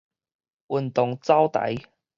[0.67, 1.85] 運動走臺